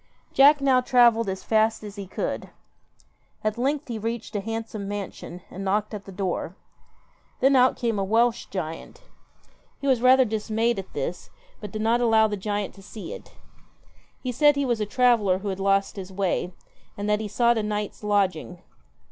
Jack 0.33 0.61
now 0.61 0.81
travelled 0.81 1.29
as 1.29 1.43
fast 1.43 1.83
as 1.83 1.95
he 1.95 2.07
could. 2.07 2.49
At 3.43 3.55
length 3.55 3.87
he 3.87 3.99
reached 3.99 4.35
a 4.35 4.41
handsome 4.41 4.87
mansion 4.87 5.43
and 5.51 5.63
knocked 5.63 5.93
at 5.93 6.05
the 6.05 6.11
door. 6.11 6.55
Then 7.39 7.55
out 7.55 7.77
came 7.77 7.99
a 7.99 8.03
Welsh 8.03 8.47
giant. 8.47 9.03
He 9.79 9.85
was 9.85 10.01
rather 10.01 10.25
dismayed 10.25 10.79
at 10.79 10.91
this, 10.93 11.29
but 11.59 11.71
did 11.71 11.83
not 11.83 12.01
allow 12.01 12.27
the 12.27 12.35
giant 12.35 12.73
to 12.73 12.81
see 12.81 13.13
it. 13.13 13.33
He 14.23 14.31
said 14.31 14.55
he 14.55 14.65
was 14.65 14.81
a 14.81 14.87
traveller 14.87 15.37
who 15.37 15.49
had 15.49 15.59
lost 15.59 15.97
his 15.97 16.11
way, 16.11 16.51
and 16.97 17.07
that 17.07 17.19
he 17.19 17.27
sought 17.27 17.59
a 17.59 17.61
night's 17.61 18.03
lodging. 18.03 18.59